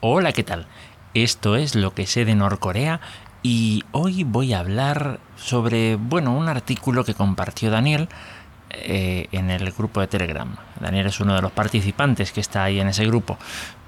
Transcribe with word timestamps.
Hola, 0.00 0.32
¿qué 0.32 0.44
tal? 0.44 0.66
Esto 1.12 1.56
es 1.56 1.74
lo 1.74 1.92
que 1.92 2.06
sé 2.06 2.24
de 2.24 2.36
Norcorea 2.36 3.00
y 3.42 3.82
hoy 3.90 4.22
voy 4.22 4.52
a 4.52 4.60
hablar 4.60 5.18
sobre, 5.34 5.96
bueno, 5.96 6.36
un 6.36 6.48
artículo 6.48 7.02
que 7.04 7.14
compartió 7.14 7.68
Daniel 7.68 8.08
eh, 8.70 9.26
en 9.32 9.50
el 9.50 9.72
grupo 9.72 10.00
de 10.00 10.06
Telegram. 10.06 10.54
Daniel 10.78 11.08
es 11.08 11.18
uno 11.18 11.34
de 11.34 11.42
los 11.42 11.50
participantes 11.50 12.30
que 12.30 12.40
está 12.40 12.62
ahí 12.62 12.78
en 12.78 12.86
ese 12.86 13.06
grupo. 13.06 13.38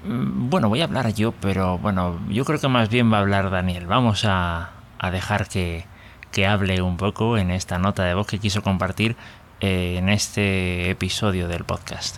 Mm, 0.03 0.49
bueno, 0.49 0.67
voy 0.67 0.81
a 0.81 0.83
hablar 0.83 1.13
yo, 1.13 1.31
pero 1.31 1.77
bueno, 1.77 2.19
yo 2.27 2.43
creo 2.43 2.59
que 2.59 2.67
más 2.67 2.89
bien 2.89 3.09
va 3.09 3.19
a 3.19 3.21
hablar 3.21 3.49
Daniel. 3.49 3.87
Vamos 3.87 4.25
a, 4.25 4.71
dejar 5.13 5.47
que, 5.47 5.85
que, 6.33 6.45
hable 6.45 6.81
un 6.81 6.97
poco 6.97 7.37
en 7.37 7.51
esta 7.51 7.77
nota 7.79 8.03
de 8.03 8.15
voz 8.15 8.27
que 8.27 8.37
quiso 8.37 8.61
compartir 8.63 9.15
eh, 9.61 9.95
en 9.97 10.09
este 10.09 10.89
episodio 10.89 11.47
del 11.47 11.63
podcast. 11.63 12.17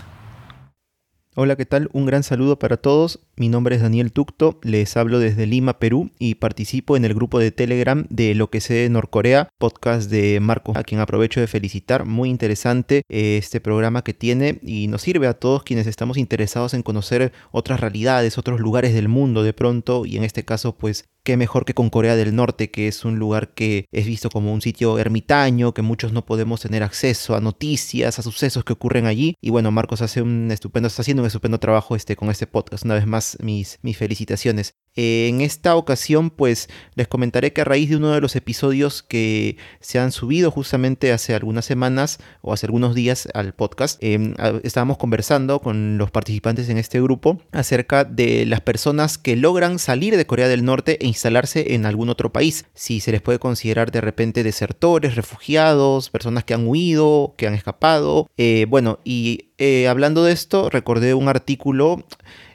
Hola, 1.36 1.56
¿qué 1.56 1.66
tal? 1.66 1.90
Un 1.94 2.06
gran 2.06 2.22
saludo 2.22 2.60
para 2.60 2.78
todos. 2.78 3.20
Mi 3.36 3.50
nombre 3.50 3.76
es 3.76 3.82
Daniel 3.82 4.12
Tucto, 4.12 4.60
les 4.62 4.96
hablo 4.96 5.18
desde 5.18 5.48
Lima, 5.48 5.80
Perú 5.80 6.12
y 6.20 6.36
participo 6.36 6.96
en 6.96 7.06
el 7.06 7.16
grupo 7.16 7.40
de 7.40 7.50
Telegram 7.50 8.06
de 8.12 8.36
Lo 8.36 8.52
que 8.52 8.62
sé 8.62 8.76
de 8.76 8.90
Norcorea, 8.90 9.50
podcast 9.58 10.12
de 10.12 10.40
Marco, 10.40 10.74
a 10.76 10.84
quien 10.84 11.02
aprovecho 11.02 11.40
de 11.40 11.48
felicitar. 11.48 12.06
Muy 12.06 12.30
interesante 12.30 13.02
eh, 13.10 13.38
este 13.38 13.60
programa 13.60 14.04
que 14.04 14.14
tiene 14.14 14.60
y 14.62 14.86
nos 14.86 15.02
sirve 15.02 15.26
a 15.26 15.34
todos 15.34 15.64
quienes 15.64 15.88
estamos 15.88 16.18
interesados 16.18 16.76
en 16.76 16.84
conocer 16.84 17.34
otras 17.52 17.80
realidades, 17.80 18.38
otros 18.38 18.60
lugares 18.60 18.94
del 18.94 19.08
mundo 19.08 19.42
de 19.42 19.54
pronto 19.54 20.06
y 20.06 20.18
en 20.18 20.24
este 20.24 20.46
caso 20.46 20.76
pues 20.78 21.06
qué 21.24 21.38
mejor 21.38 21.66
que 21.66 21.74
con 21.74 21.90
Corea 21.90 22.16
del 22.16 22.36
Norte, 22.36 22.70
que 22.70 22.88
es 22.88 23.06
un 23.06 23.18
lugar 23.18 23.54
que 23.54 23.88
es 23.92 24.06
visto 24.06 24.30
como 24.30 24.54
un 24.54 24.62
sitio 24.62 25.00
ermitaño, 25.00 25.74
que 25.74 25.82
muchos 25.82 26.12
no 26.12 26.26
podemos 26.26 26.62
tener 26.62 26.84
acceso 26.84 27.36
a 27.36 27.42
noticias, 27.42 28.20
a 28.20 28.22
sucesos 28.22 28.64
que 28.64 28.74
ocurren 28.74 29.06
allí. 29.06 29.36
Y 29.42 29.50
bueno, 29.50 29.72
Marcos 29.72 30.02
hace 30.02 30.22
un 30.22 30.52
estupendo, 30.52 30.88
está 30.88 31.02
haciendo 31.02 31.24
un 31.24 31.28
estupendo 31.28 31.60
trabajo 31.60 31.96
este, 31.96 32.16
con 32.16 32.30
este 32.30 32.48
podcast. 32.48 32.86
Una 32.86 32.96
vez 32.96 33.08
más, 33.08 33.38
mis, 33.42 33.80
mis 33.82 33.98
felicitaciones. 33.98 34.76
Eh, 34.96 35.28
en 35.30 35.42
esta 35.42 35.76
ocasión, 35.76 36.30
pues 36.30 36.70
les 36.96 37.08
comentaré 37.08 37.54
que 37.54 37.62
a 37.62 37.66
raíz 37.66 37.90
de 37.90 37.98
uno 37.98 38.12
de 38.12 38.22
los 38.22 38.36
episodios 38.36 39.04
que 39.04 39.58
se 39.80 40.00
han 40.00 40.12
subido 40.12 40.52
justamente 40.52 41.12
hace 41.12 41.34
algunas 41.34 41.66
semanas 41.66 42.20
o 42.42 42.54
hace 42.54 42.66
algunos 42.66 42.96
días 42.96 43.28
al 43.34 43.54
podcast, 43.54 43.98
em, 44.04 44.36
estábamos 44.64 44.98
conversando 44.98 45.60
con 45.60 45.98
los 45.98 46.12
participantes 46.12 46.70
en 46.70 46.78
este 46.78 47.02
grupo 47.02 47.42
acerca 47.52 48.04
de 48.04 48.46
las 48.46 48.62
personas 48.62 49.18
que 49.18 49.36
logran 49.36 49.80
salir 49.80 50.18
de 50.18 50.26
Corea 50.26 50.48
del 50.48 50.66
Norte 50.66 50.98
e 51.02 51.08
instalarse 51.08 51.74
en 51.74 51.86
algún 51.86 52.10
otro 52.10 52.32
país. 52.32 52.66
Si 52.74 53.00
se 53.00 53.12
les 53.12 53.22
puede 53.22 53.40
considerar 53.40 53.92
de 53.92 54.02
repente 54.02 54.44
desertores, 54.44 55.16
refugiados, 55.16 56.10
personas 56.10 56.44
que 56.44 56.54
han 56.54 56.68
huido, 56.68 57.34
que 57.38 57.48
han 57.48 57.54
escapado. 57.54 58.30
Eh, 58.38 58.66
bueno, 58.70 59.00
y 59.04 59.50
eh, 59.58 59.88
hablando 59.88 60.24
de 60.24 60.34
esto, 60.34 60.70
recordé 60.70 61.14
un 61.14 61.30
artículo 61.30 62.06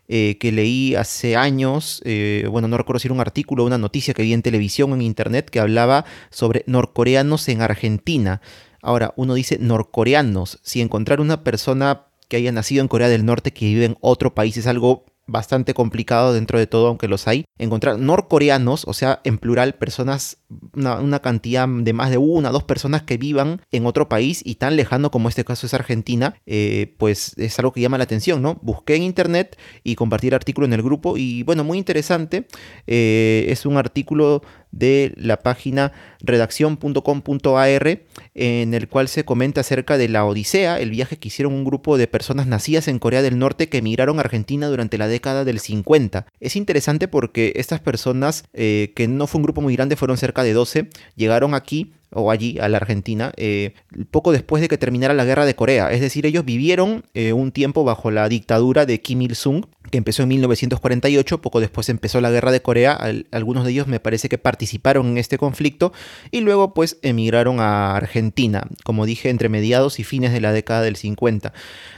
eh, 0.09 0.39
que 0.41 0.53
leí 0.53 0.95
hace 0.95 1.37
años, 1.37 2.01
eh, 2.07 2.47
bueno, 2.51 2.67
no 2.67 2.79
recuerdo 2.79 2.99
si 3.01 3.09
era 3.09 3.15
un 3.15 3.21
artículo 3.21 3.65
una 3.65 3.77
noticia 3.77 4.15
que 4.15 4.23
vi 4.23 4.33
en 4.33 4.41
televisión 4.41 4.93
en 4.93 5.03
internet 5.03 5.51
que 5.51 5.61
hablaba 5.61 6.07
sobre 6.31 6.65
norcoreanos 6.67 7.47
en 7.49 7.61
Argentina. 7.61 8.41
Ahora, 8.81 9.13
uno 9.17 9.35
dice 9.35 9.59
norcoreanos, 9.61 10.61
si 10.63 10.81
encontrar 10.81 11.21
una 11.21 11.45
persona 11.45 12.07
que 12.29 12.39
haya 12.39 12.53
nacido 12.53 12.81
en 12.81 12.89
Corea 12.89 13.09
del 13.09 13.27
Norte 13.27 13.53
que 13.53 13.67
vive 13.67 13.85
en 13.85 13.97
otro 14.01 14.35
país 14.35 14.57
es 14.57 14.67
algo 14.67 15.05
bastante 15.29 15.75
complicado 15.75 16.33
dentro 16.33 16.59
de 16.59 16.67
todo, 16.67 16.89
aunque 16.89 17.07
los 17.07 17.29
hay, 17.29 17.45
encontrar 17.59 17.99
norcoreanos, 17.99 18.85
o 18.89 18.95
sea, 18.95 19.21
en 19.25 19.39
plural, 19.39 19.75
personas, 19.75 20.39
una, 20.75 21.21
cantidad 21.21 21.69
de 21.69 21.93
más 21.93 22.11
de 22.11 22.17
una, 22.17 22.51
dos 22.51 22.65
personas 22.65 23.03
que 23.03 23.19
vivan 23.19 23.61
en 23.71 23.87
otro 23.87 24.09
país 24.09 24.43
y 24.45 24.57
tan 24.57 24.77
lejano 24.77 25.11
como 25.11 25.29
este 25.29 25.45
caso 25.45 25.67
es 25.67 25.75
Argentina, 25.75 26.35
eh, 26.47 26.95
pues 26.99 27.35
es 27.37 27.59
algo 27.59 27.73
que 27.73 27.81
llama 27.81 27.99
la 27.99 28.05
atención, 28.05 28.41
¿no? 28.41 28.59
Busqué 28.63 28.97
en 28.97 29.03
internet 29.03 29.59
y 29.85 29.95
compartir 29.95 30.35
artículo 30.35 30.67
en 30.67 30.73
el 30.73 30.83
grupo 30.83 31.17
y 31.19 31.43
bueno, 31.43 31.63
muy 31.63 31.79
interesante, 31.79 32.47
eh, 32.87 33.47
es 33.49 33.67
un 33.67 33.77
artículo 33.77 34.43
de 34.71 35.13
la 35.17 35.39
página 35.39 35.93
redacción.com.ar 36.21 38.01
en 38.35 38.75
el 38.75 38.89
cual 38.89 39.09
se 39.09 39.25
comenta 39.25 39.61
acerca 39.61 39.99
de 39.99 40.09
la 40.09 40.25
Odisea, 40.25 40.81
el 40.81 40.91
viaje 40.91 41.17
que 41.17 41.29
hicieron 41.29 41.55
un 41.55 41.65
grupo 41.65 41.99
de 41.99 42.07
personas 42.07 42.47
nacidas 42.47 42.89
en 42.89 42.99
Corea 42.99 43.23
del 43.23 43.39
Norte 43.39 43.69
que 43.69 43.79
emigraron 43.79 44.19
a 44.19 44.23
Argentina 44.23 44.69
durante 44.69 44.99
la 44.99 45.09
década 45.09 45.45
del 45.45 45.61
50. 45.61 46.27
Es 46.41 46.57
interesante 46.57 47.09
porque 47.09 47.53
estas 47.57 47.81
personas, 47.81 48.45
eh, 48.53 48.93
que 48.95 49.09
no 49.09 49.27
fue 49.27 49.39
un 49.39 49.45
grupo 49.45 49.61
muy 49.61 49.75
grande, 49.75 49.97
fueron 49.97 50.17
cerca 50.17 50.43
de 50.43 50.53
12, 50.53 50.89
llegaron 51.17 51.55
aquí 51.55 51.93
o 52.11 52.31
allí 52.31 52.59
a 52.59 52.69
la 52.69 52.79
Argentina, 52.79 53.33
eh, 53.37 53.75
poco 54.11 54.33
después 54.33 54.63
de 54.63 54.69
que 54.69 54.79
terminara 54.79 55.15
la 55.15 55.25
guerra 55.25 55.45
de 55.45 55.55
Corea. 55.55 55.93
Es 55.93 56.01
decir, 56.01 56.25
ellos 56.27 56.45
vivieron 56.45 57.05
eh, 57.15 57.33
un 57.33 57.53
tiempo 57.53 57.85
bajo 57.85 58.11
la 58.11 58.29
dictadura 58.29 58.87
de 58.87 59.01
Kim 59.01 59.23
Il-sung, 59.23 59.67
que 59.91 59.99
empezó 59.99 60.23
en 60.23 60.29
1948, 60.29 61.41
poco 61.41 61.61
después 61.61 61.89
empezó 61.89 62.21
la 62.21 62.31
guerra 62.31 62.53
de 62.53 62.63
Corea, 62.63 62.99
algunos 63.31 63.65
de 63.65 63.73
ellos 63.73 63.87
me 63.87 64.01
parece 64.01 64.29
que 64.29 64.39
participaron 64.39 65.09
en 65.09 65.19
este 65.19 65.39
conflicto 65.39 65.93
y 66.31 66.41
luego 66.41 66.75
pues 66.75 66.99
emigraron 67.03 67.61
a 67.61 67.97
Argentina, 67.97 68.67
como 68.85 69.07
dije, 69.07 69.31
entre 69.31 69.49
mediados 69.49 69.99
y 69.99 70.05
fines 70.05 70.33
de 70.33 70.41
la 70.41 70.53
década 70.53 70.83
del 70.83 70.97
50, 70.97 71.53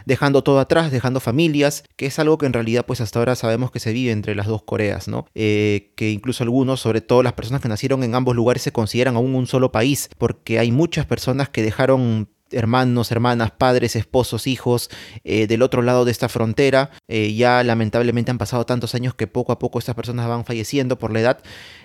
dejando 0.07 0.43
todo 0.43 0.61
atrás, 0.61 0.91
dejando 0.91 1.21
familias, 1.21 1.85
que 1.97 2.07
es 2.07 2.19
algo 2.19 2.39
que 2.39 2.47
en 2.47 2.53
realidad 2.53 2.85
pues 2.87 3.01
hasta 3.01 3.19
ahora 3.19 3.35
sabemos 3.37 3.71
que 3.71 3.81
se 3.81 3.93
vive 3.93 4.13
entre 4.13 4.35
las 4.35 4.47
dos 4.47 4.63
Coreas, 4.63 5.09
¿no? 5.09 5.27
Eh, 5.35 5.93
que 5.97 6.11
incluso 6.11 6.45
algunos, 6.45 6.81
sobre 6.81 7.01
todo 7.01 7.23
las 7.23 7.33
personas 7.33 7.61
que 7.61 7.69
nacieron 7.69 8.03
en 8.05 8.15
ambos 8.15 8.37
lugares, 8.37 8.63
se 8.63 8.73
consideran 8.73 9.17
aún 9.17 9.35
un 9.35 9.47
solo 9.47 9.73
país, 9.73 10.09
porque 10.19 10.59
hay 10.59 10.71
muchas 10.71 11.07
personas 11.07 11.49
que 11.49 11.63
dejaron 11.63 12.29
hermanos, 12.53 13.11
hermanas, 13.13 13.51
padres, 13.51 13.97
esposos, 13.97 14.47
hijos 14.47 14.91
eh, 15.25 15.47
del 15.47 15.63
otro 15.63 15.83
lado 15.83 16.05
de 16.05 16.13
esta 16.13 16.29
frontera. 16.29 16.91
Eh, 17.09 17.35
ya 17.35 17.63
lamentablemente 17.65 18.31
han 18.31 18.39
pasado 18.39 18.67
tantos 18.67 18.95
años 18.95 19.15
que 19.15 19.27
poco 19.27 19.53
a 19.53 19.59
poco 19.59 19.79
estas 19.79 19.95
personas 19.95 20.29
van 20.29 20.45
falleciendo 20.45 20.99
por 20.99 21.13
la 21.13 21.21
edad 21.21 21.43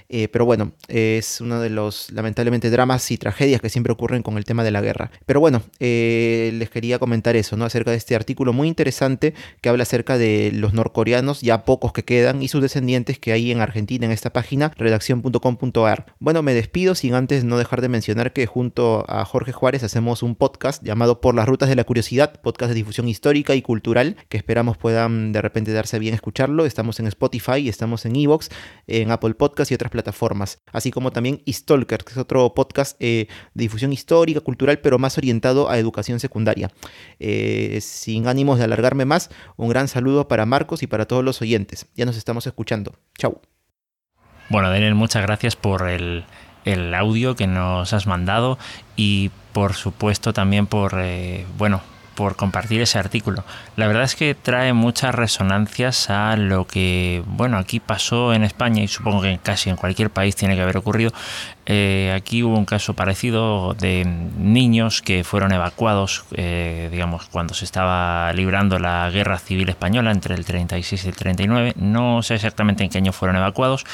eh, 0.10 0.28
pero 0.28 0.46
bueno, 0.46 0.74
es 0.88 1.42
uno 1.42 1.60
de 1.60 1.70
los 1.70 2.12
lamentablemente 2.12 2.70
dramas 2.70 3.10
y 3.12 3.18
tragedias 3.18 3.62
que 3.62 3.70
siempre 3.70 3.94
ocurren 3.94 4.24
con 4.24 4.38
el 4.38 4.46
tema 4.46 4.64
de 4.64 4.72
la 4.72 4.82
guerra. 4.82 5.12
Pero 5.26 5.40
bueno, 5.40 5.64
eh, 5.80 6.52
les 6.54 6.70
quería 6.70 7.00
comentar 7.00 7.36
eso, 7.36 7.58
¿no? 7.58 7.66
Acerca 7.66 7.92
de 7.92 7.98
este 7.98 8.16
artículo 8.16 8.54
muy 8.54 8.68
interesante 8.68 9.34
que 9.62 9.70
habla 9.70 9.84
acerca 9.84 10.18
de 10.18 10.52
los 10.54 10.74
norcoreanos, 10.74 11.42
ya 11.42 11.66
pocos 11.66 11.94
que 11.94 12.04
quedan, 12.04 12.42
y 12.42 12.48
sus 12.48 12.62
descendientes 12.62 13.20
que 13.20 13.32
hay 13.32 13.52
en 13.52 13.62
Argentina 13.62 14.06
en 14.06 14.12
esta 14.12 14.32
página, 14.32 14.72
redacción.com.ar. 14.78 16.06
Bueno, 16.20 16.44
me 16.44 16.54
despido 16.54 16.96
sin 16.96 17.14
antes 17.14 17.44
no 17.44 17.58
dejar 17.58 17.82
de 17.82 17.90
mencionar 17.90 18.34
que 18.34 18.46
junto 18.46 19.06
a 19.08 19.26
Jorge 19.26 19.52
Juárez 19.52 19.84
hacemos 19.84 20.24
un 20.24 20.36
podcast 20.36 20.84
llamado 20.84 21.22
Por 21.22 21.36
las 21.36 21.48
Rutas 21.48 21.70
de 21.70 21.76
la 21.76 21.84
Curiosidad, 21.84 22.42
podcast 22.42 22.70
de 22.70 22.76
difusión 22.76 23.08
histórica 23.08 23.56
y 23.56 23.62
cultural, 23.62 24.18
que 24.30 24.38
esperamos 24.38 24.78
puedan 24.78 25.32
de 25.32 25.42
repente 25.42 25.72
darse 25.72 26.00
bien 26.00 26.14
escucharlo. 26.14 26.66
Estamos 26.66 27.00
en 27.00 27.08
Spotify, 27.08 27.68
estamos 27.68 28.06
en 28.06 28.16
Evox, 28.16 28.50
en 28.88 29.12
Apple 29.12 29.34
Podcast 29.34 29.72
y 29.72 29.76
otras 29.76 29.92
plataformas, 29.96 30.60
así 30.74 30.92
como 30.92 31.12
también 31.12 31.42
Stalker, 31.48 32.04
que 32.04 32.12
es 32.12 32.18
otro 32.18 32.54
podcast 32.54 32.98
eh, 33.00 33.28
de 33.54 33.62
difusión 33.64 33.94
histórica, 33.94 34.42
cultural, 34.42 34.80
pero 34.80 35.00
más 35.00 35.18
orientado 35.18 35.70
a 35.70 35.80
educación 35.80 36.20
secundaria. 36.20 36.70
Eh, 37.20 37.80
sin 37.82 38.28
ánimos 38.28 38.58
de 38.58 38.66
alargarme 38.66 39.06
más, 39.06 39.30
un 39.56 39.70
gran 39.70 39.88
saludo 39.88 40.28
para 40.28 40.46
Marcos 40.46 40.84
y 40.84 40.88
para 40.88 41.06
todos 41.06 41.24
los 41.24 41.42
oyentes. 41.42 41.88
Ya 41.96 42.06
nos 42.06 42.18
estamos 42.18 42.46
escuchando. 42.46 42.94
Chau. 43.18 43.40
Bueno, 44.50 44.70
Daniel, 44.70 44.96
muchas 44.96 45.24
gracias 45.24 45.56
por 45.56 45.88
el, 45.88 46.26
audio 46.94 47.38
que 47.38 47.48
nos 47.48 47.94
has 47.94 48.06
mandado 48.06 48.58
y 48.98 49.32
por 49.54 49.74
supuesto 49.76 50.34
también 50.34 50.68
por, 50.68 50.96
eh, 50.98 51.46
bueno, 51.58 51.82
por 52.16 52.36
compartir 52.36 52.82
ese 52.82 52.98
artículo. 52.98 53.44
La 53.76 53.88
verdad 53.88 54.04
es 54.04 54.16
que 54.16 54.36
trae 54.36 54.74
muchas 54.74 55.14
resonancias 55.14 56.10
a 56.10 56.36
lo 56.38 56.66
que, 56.66 57.24
bueno, 57.28 57.58
aquí 57.58 57.80
pasó 57.80 58.34
en 58.34 58.44
España 58.44 58.82
y 58.82 58.88
supongo 58.88 59.22
que 59.22 59.40
casi 59.42 59.70
en 59.70 59.76
cualquier 59.76 60.10
país 60.10 60.36
tiene 60.36 60.56
que 60.56 60.62
haber 60.62 60.78
ocurrido. 60.78 61.12
Eh, 61.68 62.14
aquí 62.16 62.44
hubo 62.44 62.58
un 62.58 62.66
caso 62.66 62.94
parecido 62.94 63.74
de 63.74 64.06
niños 64.06 65.02
que 65.02 65.24
fueron 65.24 65.52
evacuados, 65.52 66.26
eh, 66.34 66.90
digamos, 66.92 67.26
cuando 67.26 67.54
se 67.54 67.66
estaba 67.66 68.32
librando 68.34 68.78
la 68.78 69.10
guerra 69.10 69.40
civil 69.40 69.70
española 69.70 70.12
entre 70.12 70.36
el 70.36 70.46
36 70.46 71.06
y 71.06 71.08
el 71.08 71.16
39. 71.16 71.74
No 71.78 72.22
sé 72.22 72.36
exactamente 72.36 72.84
en 72.84 72.90
qué 72.90 73.00
año 73.00 73.14
fueron 73.14 73.36
evacuados, 73.36 73.86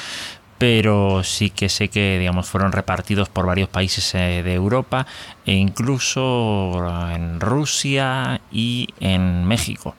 pero 0.62 1.24
sí 1.24 1.50
que 1.50 1.68
sé 1.68 1.88
que 1.88 2.20
digamos 2.20 2.46
fueron 2.46 2.70
repartidos 2.70 3.28
por 3.28 3.46
varios 3.46 3.68
países 3.68 4.14
eh, 4.14 4.44
de 4.44 4.54
Europa 4.54 5.08
e 5.44 5.54
incluso 5.54 6.88
en 7.12 7.40
Rusia 7.40 8.40
y 8.52 8.86
en 9.00 9.44
México. 9.44 9.96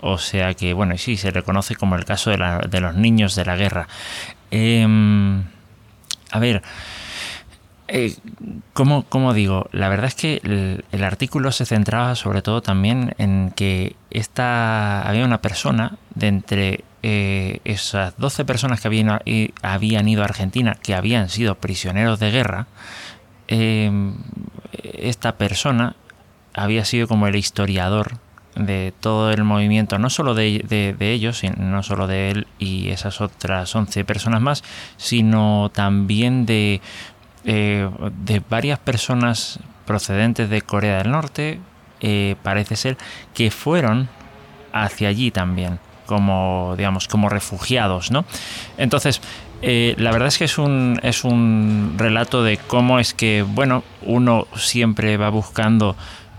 O 0.00 0.16
sea 0.16 0.54
que, 0.54 0.72
bueno, 0.72 0.96
sí, 0.96 1.18
se 1.18 1.30
reconoce 1.30 1.76
como 1.76 1.96
el 1.96 2.06
caso 2.06 2.30
de, 2.30 2.80
los 2.80 2.94
niños 2.94 3.34
de 3.34 3.44
la 3.44 3.56
guerra. 3.56 3.88
Em, 4.50 5.44
a 6.30 6.38
ver, 6.38 6.62
eh, 7.88 8.16
como, 8.72 9.34
digo, 9.34 9.68
la 9.70 9.90
verdad 9.90 10.06
es 10.06 10.14
que 10.14 10.40
el, 10.42 10.82
el, 10.92 11.04
artículo 11.04 11.52
se 11.52 11.66
centraba 11.66 12.14
sobre 12.14 12.40
todo 12.40 12.62
también 12.62 13.14
en 13.18 13.52
que 13.54 13.96
esta, 14.08 15.02
había 15.02 15.26
una 15.26 15.42
persona 15.42 15.98
de 16.14 16.28
entre 16.28 16.84
eh, 17.02 17.60
esas 17.64 18.16
12 18.18 18.44
personas 18.44 18.80
que 18.80 18.88
habían, 18.88 19.20
habían, 19.62 20.08
ido 20.08 20.22
a 20.22 20.26
Argentina, 20.26 20.76
que 20.82 20.94
habían 20.94 21.28
sido 21.28 21.54
prisioneros 21.56 22.18
de 22.20 22.30
guerra, 22.30 22.66
em, 23.48 24.14
esta 24.82 25.36
persona 25.36 25.96
había 26.54 26.84
sido 26.84 27.08
como 27.08 27.26
el 27.26 27.36
historiador 27.36 28.18
de 28.54 28.92
todo 29.00 29.30
el 29.30 29.44
movimiento, 29.44 29.98
no 29.98 30.10
solo 30.10 30.34
de, 30.34 30.96
ellos, 31.00 31.42
no 31.56 31.82
solo 31.82 32.06
de 32.06 32.30
él 32.30 32.46
y 32.58 32.90
esas 32.90 33.20
otras 33.20 33.74
11 33.74 34.04
personas 34.04 34.40
más, 34.40 34.64
sino 34.96 35.70
también 35.72 36.46
de, 36.46 36.80
eh, 37.44 37.88
de 38.24 38.42
varias 38.48 38.78
personas 38.78 39.60
procedentes 39.86 40.50
de 40.50 40.62
Corea 40.62 40.98
del 40.98 41.12
Norte, 41.12 41.60
eh, 42.00 42.36
parece 42.42 42.76
ser, 42.76 42.96
que 43.34 43.50
fueron 43.50 44.08
hacia 44.72 45.08
allí 45.08 45.30
también, 45.30 45.78
como, 46.10 46.74
digamos, 46.76 47.06
como 47.06 47.28
refugiados, 47.28 48.10
¿no? 48.10 48.24
Entonces, 48.78 49.20
eh, 49.62 49.94
la 49.96 50.10
verdad 50.10 50.26
es 50.26 50.38
que 50.38 50.44
es 50.46 50.58
un, 50.58 50.98
es 51.04 51.22
un 51.22 51.94
relato 51.96 52.42
de 52.42 52.56
cómo 52.56 52.98
es 52.98 53.14
que, 53.14 53.42
bueno, 53.46 53.84
uno 54.02 54.48
siempre 54.56 55.16
va 55.16 55.28
buscando 55.28 55.94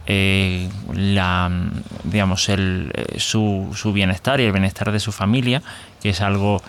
eh, 0.08 0.68
la, 0.94 1.50
digamos, 2.04 2.50
el, 2.50 2.92
eh, 2.94 3.18
su, 3.18 3.72
su, 3.74 3.94
bienestar 3.94 4.42
y 4.42 4.44
el 4.44 4.52
bienestar 4.52 4.92
de 4.92 5.00
su 5.00 5.14
familia, 5.14 5.64
que 6.02 6.10
es 6.10 6.20
algo, 6.20 6.62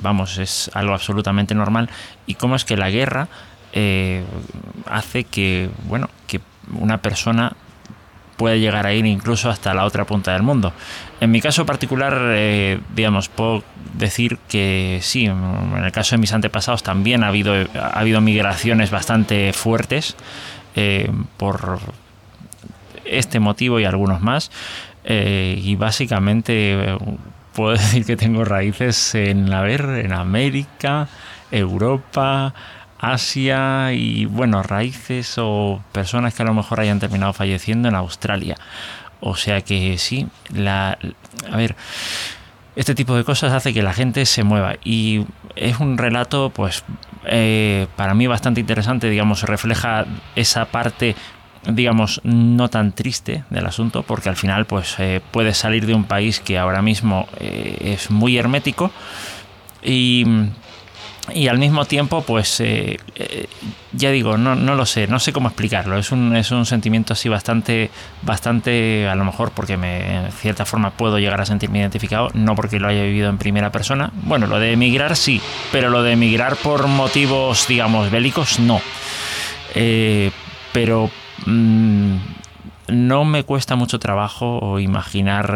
vamos, 0.00 0.38
es 0.38 0.70
algo 0.72 0.94
absolutamente 0.94 1.54
normal, 1.54 1.90
y 2.26 2.36
cómo 2.36 2.56
es 2.56 2.64
que 2.64 2.78
la 2.78 2.88
guerra 2.88 3.28
hace 4.86 5.24
que, 5.24 5.68
bueno, 5.86 6.08
que 6.26 6.40
una 6.72 7.02
persona 7.02 7.54
puede 8.36 8.60
llegar 8.60 8.86
a 8.86 8.92
ir 8.92 9.06
incluso 9.06 9.50
hasta 9.50 9.74
la 9.74 9.84
otra 9.84 10.04
punta 10.04 10.32
del 10.32 10.42
mundo. 10.42 10.72
En 11.20 11.30
mi 11.30 11.40
caso 11.40 11.64
particular, 11.66 12.18
eh, 12.30 12.80
digamos, 12.94 13.28
puedo 13.28 13.62
decir 13.94 14.38
que 14.48 14.98
sí, 15.02 15.26
en 15.26 15.84
el 15.84 15.92
caso 15.92 16.16
de 16.16 16.20
mis 16.20 16.32
antepasados 16.32 16.82
también 16.82 17.24
ha 17.24 17.28
habido, 17.28 17.54
ha 17.74 18.00
habido 18.00 18.20
migraciones 18.20 18.90
bastante 18.90 19.52
fuertes 19.52 20.16
eh, 20.76 21.10
por 21.36 21.78
este 23.04 23.40
motivo 23.40 23.80
y 23.80 23.84
algunos 23.84 24.20
más. 24.20 24.50
Eh, 25.04 25.60
y 25.62 25.76
básicamente 25.76 26.96
puedo 27.54 27.72
decir 27.76 28.04
que 28.04 28.16
tengo 28.16 28.44
raíces 28.44 29.14
en, 29.14 29.52
a 29.52 29.62
ver, 29.62 29.82
en 29.82 30.12
América, 30.12 31.08
Europa, 31.50 32.54
Asia 33.12 33.92
y, 33.92 34.26
bueno, 34.26 34.62
raíces 34.62 35.34
o 35.38 35.82
personas 35.92 36.34
que 36.34 36.42
a 36.42 36.46
lo 36.46 36.54
mejor 36.54 36.80
hayan 36.80 37.00
terminado 37.00 37.32
falleciendo 37.32 37.88
en 37.88 37.94
Australia. 37.94 38.56
O 39.20 39.36
sea 39.36 39.60
que 39.62 39.96
sí, 39.98 40.26
a 40.58 40.96
ver, 41.56 41.76
este 42.76 42.94
tipo 42.94 43.16
de 43.16 43.24
cosas 43.24 43.52
hace 43.52 43.72
que 43.72 43.82
la 43.82 43.92
gente 43.92 44.26
se 44.26 44.42
mueva 44.42 44.74
y 44.84 45.24
es 45.56 45.80
un 45.80 45.96
relato, 45.96 46.50
pues, 46.50 46.84
eh, 47.26 47.86
para 47.96 48.14
mí 48.14 48.26
bastante 48.26 48.60
interesante, 48.60 49.08
digamos, 49.08 49.42
refleja 49.44 50.04
esa 50.34 50.66
parte 50.66 51.14
digamos, 51.66 52.20
no 52.24 52.68
tan 52.68 52.92
triste 52.92 53.44
del 53.50 53.66
asunto, 53.66 54.02
porque 54.02 54.28
al 54.28 54.36
final, 54.36 54.66
pues, 54.66 54.96
eh, 54.98 55.20
puedes 55.30 55.56
salir 55.56 55.86
de 55.86 55.94
un 55.94 56.04
país 56.04 56.40
que 56.40 56.58
ahora 56.58 56.82
mismo 56.82 57.26
eh, 57.38 57.94
es 57.94 58.10
muy 58.10 58.36
hermético 58.36 58.90
y 59.82 60.26
y 61.32 61.48
al 61.48 61.58
mismo 61.58 61.86
tiempo, 61.86 62.22
pues 62.22 62.60
eh, 62.60 62.98
eh, 63.14 63.46
ya 63.92 64.10
digo, 64.10 64.36
no, 64.36 64.54
no, 64.54 64.74
lo 64.74 64.84
sé, 64.84 65.06
no 65.06 65.18
sé 65.18 65.32
cómo 65.32 65.48
explicarlo. 65.48 65.96
Es 65.96 66.12
un, 66.12 66.36
es 66.36 66.50
un 66.50 66.66
sentimiento 66.66 67.14
así 67.14 67.30
bastante, 67.30 67.90
bastante, 68.22 69.08
a 69.08 69.14
lo 69.14 69.24
mejor 69.24 69.52
porque 69.52 69.74
en 69.74 70.30
cierta 70.32 70.66
forma 70.66 70.90
puedo 70.90 71.18
llegar 71.18 71.40
a 71.40 71.46
sentirme 71.46 71.78
identificado, 71.78 72.28
no 72.34 72.54
porque 72.54 72.78
lo 72.78 72.88
haya 72.88 73.02
vivido 73.02 73.30
en 73.30 73.38
primera 73.38 73.72
persona. 73.72 74.10
Bueno, 74.24 74.46
lo 74.46 74.58
de 74.58 74.72
emigrar 74.72 75.16
sí, 75.16 75.40
pero 75.72 75.88
lo 75.88 76.02
de 76.02 76.12
emigrar 76.12 76.56
por 76.56 76.88
motivos, 76.88 77.66
digamos, 77.68 78.10
bélicos 78.10 78.58
no. 78.58 78.82
Eh, 79.74 80.30
pero 80.72 81.10
mm, 81.46 82.16
no 82.88 83.24
me 83.24 83.44
cuesta 83.44 83.76
mucho 83.76 83.98
trabajo 83.98 84.78
imaginar 84.78 85.54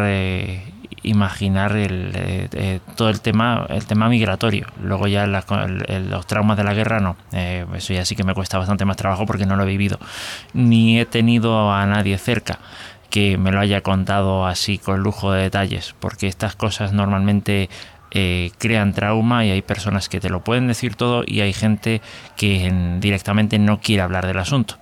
imaginar 1.03 1.73
eh, 1.75 2.47
eh, 2.51 2.79
todo 2.95 3.09
el 3.09 3.21
tema 3.21 3.65
el 3.69 3.85
tema 3.85 4.09
migratorio. 4.09 4.67
Luego 4.81 5.07
ya 5.07 5.25
los 5.27 6.27
traumas 6.27 6.57
de 6.57 6.63
la 6.63 6.73
guerra 6.73 6.99
no. 6.99 7.15
Eh, 7.31 7.65
eso 7.75 7.93
ya 7.93 8.05
sí 8.05 8.15
que 8.15 8.23
me 8.23 8.33
cuesta 8.33 8.57
bastante 8.57 8.85
más 8.85 8.97
trabajo 8.97 9.25
porque 9.25 9.45
no 9.45 9.55
lo 9.55 9.63
he 9.63 9.67
vivido. 9.67 9.99
Ni 10.53 10.99
he 10.99 11.05
tenido 11.05 11.71
a 11.71 11.85
nadie 11.85 12.17
cerca 12.17 12.59
que 13.09 13.37
me 13.37 13.51
lo 13.51 13.59
haya 13.59 13.81
contado 13.81 14.45
así 14.45 14.77
con 14.77 15.01
lujo 15.01 15.31
de 15.31 15.43
detalles 15.43 15.95
porque 15.99 16.27
estas 16.27 16.55
cosas 16.55 16.93
normalmente 16.93 17.69
crean 18.57 18.93
trauma 18.93 19.45
y 19.45 19.51
hay 19.51 19.61
personas 19.61 20.09
que 20.09 20.19
te 20.19 20.31
lo 20.31 20.43
pueden 20.43 20.67
decir 20.67 20.95
todo 20.95 21.23
y 21.27 21.41
hay 21.41 21.53
gente 21.53 22.01
que 22.35 22.97
directamente 22.99 23.59
no 23.59 23.79
quiere 23.81 24.01
hablar 24.01 24.25
del 24.25 24.39
asunto. 24.39 24.77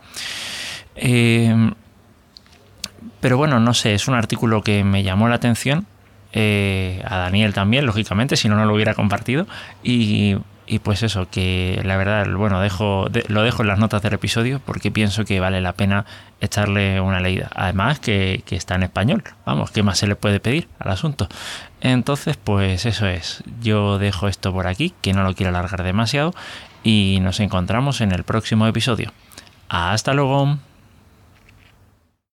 Pero 3.19 3.37
bueno, 3.37 3.59
no 3.59 3.73
sé, 3.73 3.93
es 3.93 4.07
un 4.07 4.13
artículo 4.13 4.61
que 4.61 4.85
me 4.85 5.03
llamó 5.03 5.27
la 5.27 5.35
atención 5.35 5.85
eh, 6.33 7.01
a 7.05 7.17
Daniel 7.17 7.53
también, 7.53 7.85
lógicamente, 7.85 8.35
si 8.35 8.49
no, 8.49 8.55
no 8.55 8.65
lo 8.65 8.73
hubiera 8.73 8.93
compartido. 8.93 9.47
Y, 9.83 10.35
pues 10.83 11.01
eso, 11.01 11.29
que 11.29 11.81
la 11.85 11.95
verdad, 11.95 12.27
bueno, 12.33 12.59
dejo, 12.59 13.07
lo 13.29 13.41
dejo 13.41 13.61
en 13.61 13.69
las 13.69 13.79
notas 13.79 14.01
del 14.01 14.13
episodio 14.13 14.59
porque 14.65 14.91
pienso 14.91 15.23
que 15.23 15.39
vale 15.39 15.61
la 15.61 15.73
pena 15.73 16.05
echarle 16.41 16.99
una 16.99 17.21
leída. 17.21 17.49
Además, 17.55 17.99
que, 17.99 18.43
que 18.45 18.57
está 18.57 18.75
en 18.75 18.83
español. 18.83 19.23
Vamos, 19.45 19.71
¿qué 19.71 19.81
más 19.81 19.97
se 19.97 20.07
le 20.07 20.15
puede 20.15 20.39
pedir 20.41 20.67
al 20.79 20.91
asunto? 20.91 21.29
Entonces, 21.79 22.37
pues 22.37 22.85
eso 22.85 23.07
es. 23.07 23.43
Yo 23.61 23.97
dejo 23.97 24.27
esto 24.27 24.51
por 24.51 24.67
aquí, 24.67 24.93
que 25.01 25.13
no 25.13 25.23
lo 25.23 25.33
quiero 25.35 25.49
alargar 25.49 25.83
demasiado. 25.83 26.33
Y 26.83 27.19
nos 27.21 27.39
encontramos 27.39 28.01
en 28.01 28.11
el 28.11 28.23
próximo 28.23 28.67
episodio. 28.67 29.13
Hasta 29.69 30.13
luego. 30.13 30.57